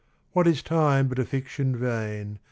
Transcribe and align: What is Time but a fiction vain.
What 0.31 0.47
is 0.47 0.63
Time 0.63 1.07
but 1.07 1.19
a 1.19 1.25
fiction 1.25 1.75
vain. 1.77 2.39